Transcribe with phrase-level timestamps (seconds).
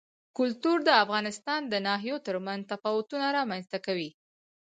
[0.37, 4.09] کلتور د افغانستان د ناحیو ترمنځ تفاوتونه رامنځ ته کوي.